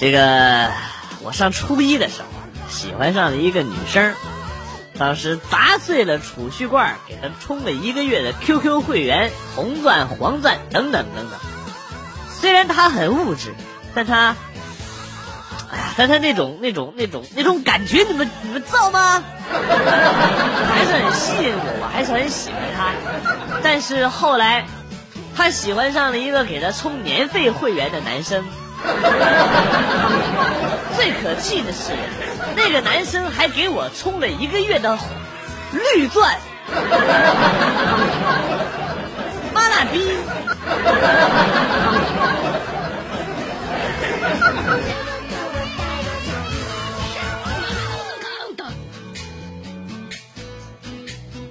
[0.00, 0.70] 这个
[1.22, 2.28] 我上初一的时候，
[2.70, 4.14] 喜欢上了一个女生，
[4.96, 11.38] 当时砸碎了储蓄罐，给她充了一个月的 QQ 会员，红钻、黄钻等等等等。
[12.32, 13.54] 虽然她很物质，
[13.94, 14.36] 但她，
[15.70, 19.22] 哎呀，但她那种那种那种那种感觉，你们你们造吗？
[19.52, 23.60] 还是很吸引我，我还是很喜欢她。
[23.62, 24.64] 但是后来，
[25.36, 28.46] 她喜欢上了一个给她充年费会员的男生。
[30.96, 31.92] 最可气的是，
[32.56, 34.98] 那个男生还给我充了一个月的
[35.72, 36.38] 绿钻，
[39.52, 40.16] 妈拉逼！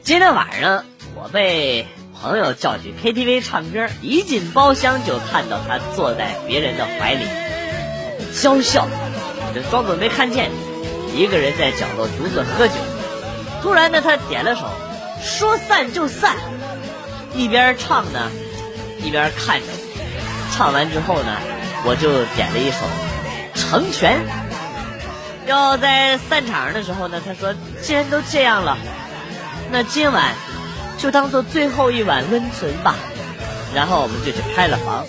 [0.03, 0.83] 今天晚上
[1.15, 1.87] 我被。
[2.21, 7.25] 朋友叫去 KTV 唱歌，一进包厢就看到他坐在别人的怀里
[8.33, 8.89] 娇笑，
[9.55, 10.51] 就装作没看见，
[11.15, 12.73] 一个人在角落独自喝酒。
[13.61, 14.61] 突然呢，他点了首
[15.25, 16.35] 《说散就散》，
[17.37, 18.29] 一边唱呢，
[19.01, 19.65] 一边看着。
[20.51, 21.37] 唱完之后呢，
[21.85, 22.77] 我就点了一首
[23.61, 24.19] 《成全》。
[25.45, 28.77] 要在散场的时候呢，他说：“既然都这样了，
[29.71, 30.33] 那今晚。”
[30.99, 32.95] 就当做最后一碗温存吧，
[33.73, 35.05] 然后我们就去开了房。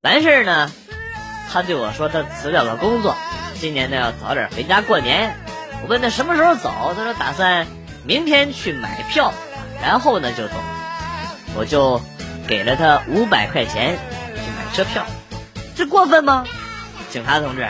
[0.00, 0.72] 完事儿呢，
[1.52, 3.14] 他对我说他辞掉了工作，
[3.60, 5.36] 今年呢要早点回家过年。
[5.82, 7.66] 我问他什么时候走，他说打算
[8.04, 9.34] 明天去买票，
[9.82, 10.54] 然后呢就走。
[11.54, 12.00] 我就
[12.48, 13.98] 给了他五百块钱
[14.34, 15.04] 去买车票，
[15.76, 16.46] 这过分吗？
[17.10, 17.68] 警察同志，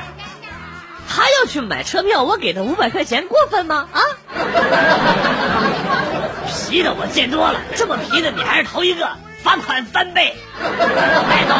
[1.09, 3.89] 他要去买车票，我给他五百块钱过分吗？
[3.93, 4.01] 啊？
[6.75, 9.09] 皮的我见多了，这么皮的你还是头一个，
[9.45, 11.55] 罚款翻倍，带走。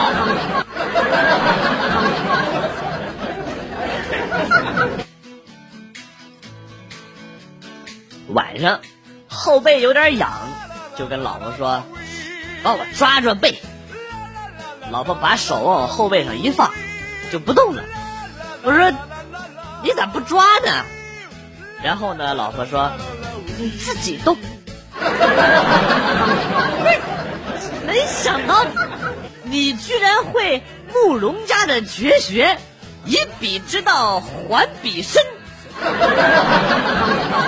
[8.31, 8.81] 晚上
[9.29, 10.33] 后背有点痒，
[10.99, 11.85] 就跟老婆说
[12.65, 13.63] ：“帮我抓抓背。”
[14.91, 16.73] 老婆把手往后背上一放，
[17.31, 17.85] 就不动了。
[18.65, 18.91] 我说
[19.85, 20.85] ：“你咋不抓呢？”
[21.85, 22.91] 然后呢，老婆说
[23.61, 24.37] ：“你自己动。”
[27.87, 28.65] 没想到
[29.43, 32.57] 你居然会慕容家的绝学，
[33.05, 35.23] 以彼之道还彼身，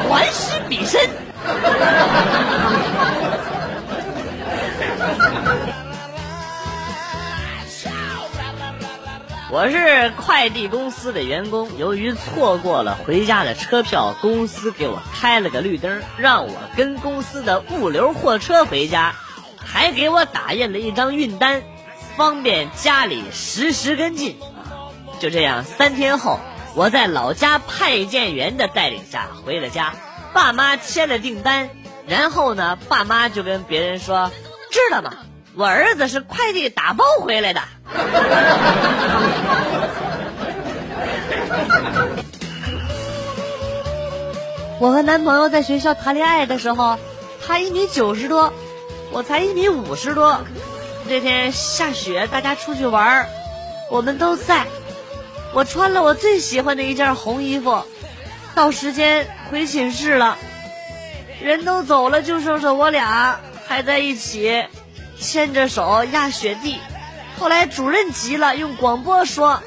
[0.08, 1.00] 还施彼身。
[9.56, 19.14] 我是快递公司的员工，由于错过了回家的车票，公司给我开了个绿灯，让我跟公司的物流货车回家，
[19.56, 21.62] 还给我打印了一张运单，
[22.18, 24.36] 方便家里实时跟进。
[25.20, 26.38] 就这样，三天后，
[26.74, 29.94] 我在老家派件员的带领下回了家，
[30.34, 31.70] 爸妈签了订单，
[32.06, 34.30] 然后呢，爸妈就跟别人说
[34.70, 35.14] ：“知道吗？
[35.54, 37.62] 我儿子是快递打包回来的。”
[44.78, 46.98] 我和男朋友在学校谈恋爱的时候，
[47.46, 48.52] 他一米九十多，
[49.10, 50.38] 我才一米五十多。
[51.08, 53.26] 这天下雪，大家出去玩
[53.90, 54.66] 我们都在。
[55.54, 57.82] 我穿了我最喜欢的一件红衣服，
[58.54, 60.36] 到时间回寝室了，
[61.40, 64.66] 人都走了，就剩下我俩还在一起，
[65.18, 66.78] 牵着手压雪地。
[67.38, 69.62] 后来主任急了，用广播说：“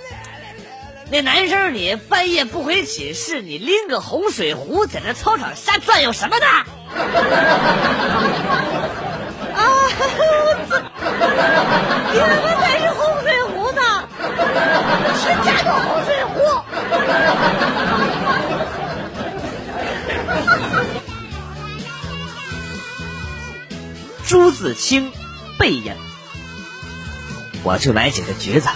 [1.11, 6.45] 那男生，你半夜不回寝室，你拎个红水壶在那操场瞎转悠什么呢？”
[9.55, 9.63] 啊！
[12.11, 13.81] 你怎么才是红水壶呢？
[15.21, 16.33] 全家都红水壶。
[24.25, 25.11] 朱自清，
[25.57, 25.95] 背影。
[27.63, 28.69] 我去买几个橘子，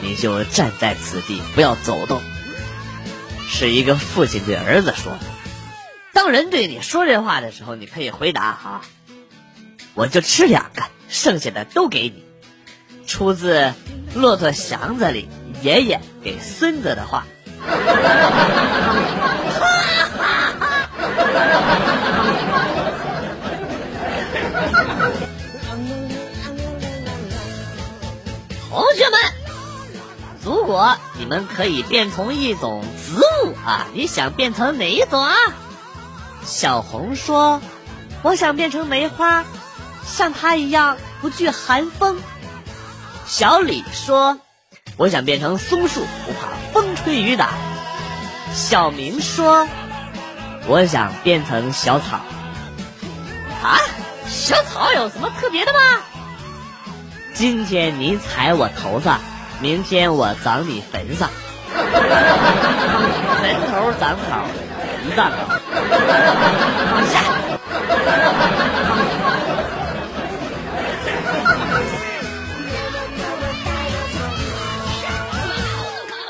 [0.00, 2.20] 你就站在此地，不要走动。
[3.48, 5.20] 是一个父亲对儿子说的。
[6.14, 8.80] 当人对你说这话的时候，你可以回答哈，
[9.94, 12.24] 我就吃两个，剩下的都给你。
[13.06, 13.58] 出自
[14.14, 15.28] 《骆驼祥子》里
[15.60, 17.26] 爷爷给孙子的话。
[17.64, 18.30] 哈哈哈
[21.50, 21.91] 哈
[30.44, 35.34] 如果你们可以变成一种植物啊，你想变成哪一种啊？
[36.44, 37.60] 小红说
[38.22, 39.44] ：“我想变成梅花，
[40.04, 42.18] 像它一样不惧寒风。”
[43.24, 44.40] 小李说
[44.98, 47.50] ：“我想变成松树，不怕风吹雨打。
[48.52, 49.68] 小明说
[50.66, 52.20] ：“我想变成小草。”
[53.62, 53.78] 啊，
[54.26, 55.78] 小草有什么特别的吗？
[57.32, 59.20] 今天你踩我头上，
[59.62, 61.30] 明天我长你坟上。
[61.72, 64.44] 坟头长草，
[65.06, 65.36] 一丈高。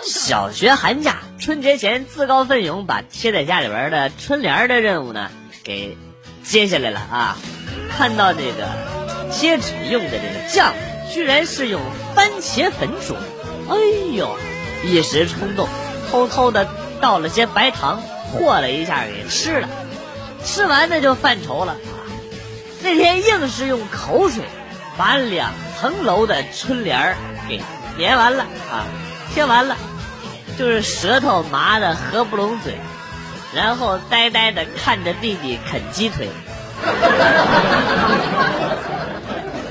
[0.04, 5.30] 小学寒假，春节前自告奋勇把贴在家里边的春联的任务呢
[5.64, 5.96] 给
[6.44, 7.38] 接下来了啊！
[7.96, 8.68] 看到这个
[9.32, 10.74] 贴纸用的这个酱，
[11.12, 11.80] 居然是用
[12.14, 13.14] 番茄粉煮，
[13.68, 13.76] 哎
[14.14, 14.34] 呦！
[14.84, 15.68] 一时冲动，
[16.10, 16.66] 偷偷的
[17.00, 19.68] 倒了些白糖，和了一下给吃了。
[20.44, 21.94] 吃完呢就犯愁了啊，
[22.82, 24.42] 那天硬是用口水
[24.96, 27.14] 把两层楼的春联
[27.48, 27.60] 给
[27.98, 28.86] 粘完了啊，
[29.34, 29.76] 贴完了，
[30.58, 32.74] 就是舌头麻的合不拢嘴，
[33.54, 36.28] 然后呆呆的看着弟弟啃鸡腿。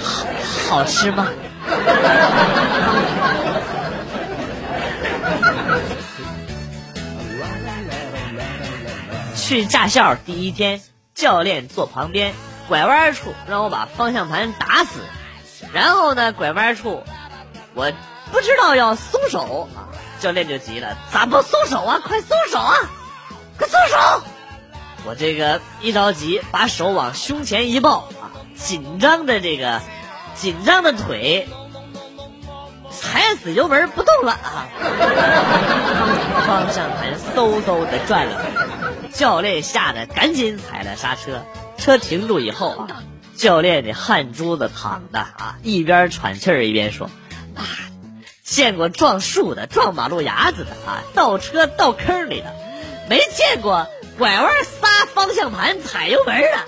[0.00, 1.26] 好，好吃吗？
[9.36, 10.80] 去驾校第一天。
[11.14, 12.32] 教练坐旁边，
[12.68, 15.00] 拐弯处让我把方向盘打死，
[15.72, 17.02] 然后呢，拐弯处
[17.74, 17.90] 我
[18.30, 19.90] 不知道要松手啊，
[20.20, 22.00] 教练就急了，咋不松手啊？
[22.04, 22.76] 快松手啊！
[23.58, 24.22] 快松手！
[25.06, 29.80] 我这个一着急，把手往胸前一抱啊，紧张的这个
[30.36, 31.48] 紧张的腿
[33.10, 34.68] 踩死油门不动了啊，
[36.46, 38.44] 方向盘嗖嗖的转了。
[39.12, 41.42] 教练吓得赶紧踩了刹车，
[41.78, 43.02] 车停住以后啊，
[43.34, 47.10] 教练这汗珠子淌的啊，一边喘气儿一边说
[47.56, 47.64] ：“啊，
[48.44, 52.54] 见过撞树的、撞马路牙子的啊，倒车倒坑里的，
[53.08, 56.58] 没见过拐弯撒方向盘踩油门的。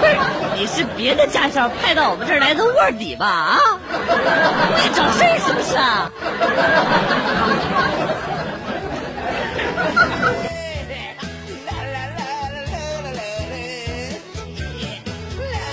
[0.00, 0.16] 不是，
[0.56, 3.26] 你是别的驾校派到我们这儿来的卧底吧？
[3.26, 6.10] 啊，你找事儿是不是啊？”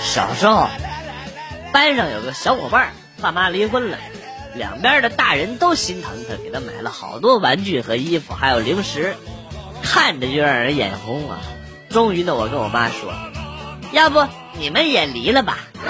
[0.04, 0.68] 小时候，
[1.72, 3.98] 班上有个小伙伴，爸妈离婚了，
[4.54, 9.16] 两边的大人都心疼他，给他买了好多玩具和衣服，还有零食，
[9.82, 11.38] 看着就让人眼红啊。
[11.88, 13.12] 终于呢，我跟我妈说
[13.92, 14.24] ：“要不
[14.58, 15.58] 你们也离了吧。”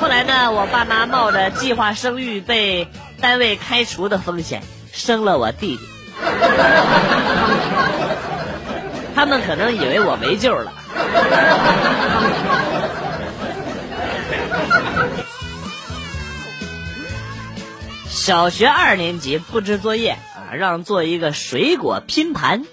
[0.00, 2.86] 后来呢，我爸妈冒着计划生育被
[3.20, 4.62] 单位开除的风险，
[4.92, 5.82] 生了我弟弟。
[9.14, 10.72] 他们可能以为我没救了。
[18.08, 20.16] 小学二年级布置作业
[20.54, 22.64] 让做一个水果拼盘。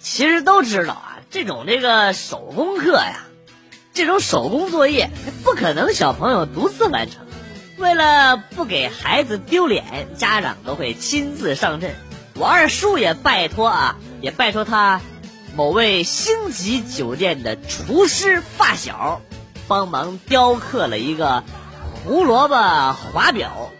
[0.00, 3.24] 其实都知道啊，这种这个手工课呀，
[3.94, 5.10] 这种手工作业
[5.44, 7.26] 不可能小朋友独自完成。
[7.78, 11.94] 为了不给孩子丢脸，家长都会亲自上阵。
[12.34, 15.00] 我二叔也拜托啊，也拜托他。
[15.54, 19.20] 某位星级酒店的厨师发小，
[19.68, 21.44] 帮忙雕刻了一个
[22.04, 23.70] 胡萝卜华表，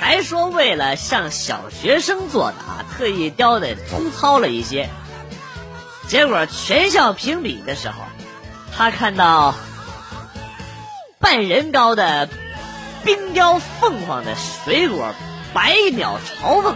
[0.00, 4.88] 还说为了像小学生做的啊，特意雕的粗糙了一些。
[6.08, 7.96] 结果全校评比的时候，
[8.76, 9.54] 他看到
[11.20, 12.28] 半人高的
[13.04, 15.14] 冰雕凤凰的水果，
[15.52, 16.74] 百秒嘲讽。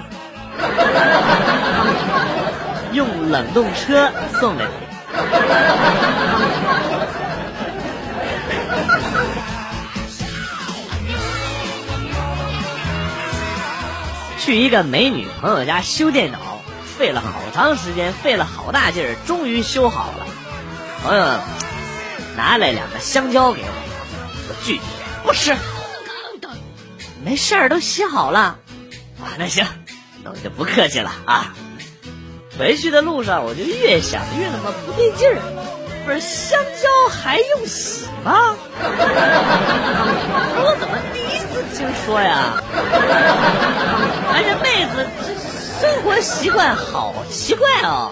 [2.92, 4.70] 用冷冻车送给你。
[14.44, 16.60] 去一个美女朋友家修电脑，
[16.98, 20.26] 费了好长时间，费了好大劲儿，终于修好了。
[21.02, 21.24] 朋友
[22.36, 23.68] 拿来两个香蕉给我，
[24.50, 24.82] 我拒绝，
[25.22, 25.56] 不吃。
[27.24, 28.58] 没事儿，都洗好了。
[29.18, 29.64] 啊，那行，
[30.22, 31.54] 那我就不客气了啊。
[32.58, 35.38] 回去的路上，我就越想越他妈不对劲儿。
[36.04, 38.54] 不是香蕉还用洗吗？
[40.60, 40.98] 我怎么
[41.76, 42.62] 听说呀？
[44.32, 45.34] 哎，这妹子这
[45.80, 48.10] 生活习惯好奇怪哦。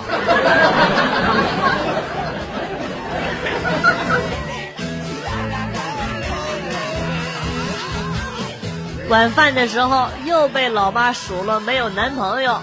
[9.09, 12.61] 晚饭的时候又被老妈数落没有男朋友，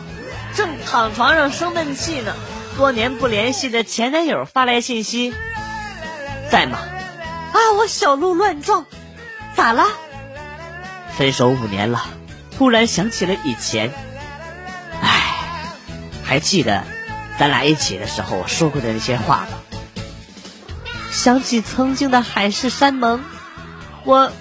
[0.55, 2.33] 正躺床上生闷气呢。
[2.77, 5.33] 多年不联系的前男友发来信息，
[6.49, 6.79] 在吗？
[7.51, 8.85] 啊，我小鹿乱撞，
[9.55, 9.85] 咋了？
[11.17, 12.05] 分手五年了，
[12.57, 13.91] 突然想起了以前，
[15.01, 15.33] 唉，
[16.23, 16.83] 还记得
[17.37, 19.47] 咱俩一起的时候我说过的那些话吗？
[21.11, 23.23] 想起曾经的海誓山盟，
[24.03, 24.31] 我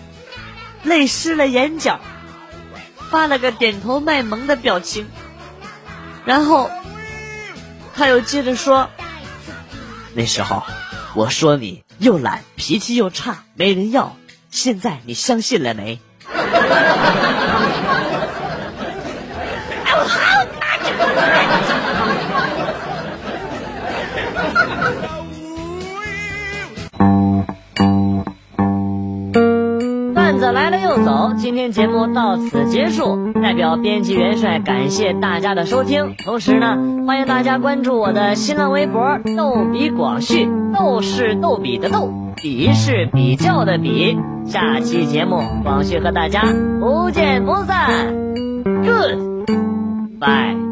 [0.82, 2.00] 泪湿了眼角，
[3.10, 5.08] 发了个点头卖萌的表情，
[6.24, 6.70] 然后。
[7.94, 8.90] 他又接着说
[10.14, 10.62] ：“那时候
[11.16, 14.16] 我说你又懒，脾气又差，没人要。
[14.52, 15.98] 现在你相信了没？”
[30.50, 33.32] 来了又走，今天节目到此结束。
[33.34, 42.10] 代表编辑元帅感谢大家的收听，同时呢，欢迎大家关注我的新浪微博“逗比广旭”，逗是逗比的逗，
[42.42, 44.16] 比是比较的比。
[44.46, 46.42] 下期节目，广旭和大家
[46.80, 48.14] 不见不散。
[48.64, 50.67] Good，bye。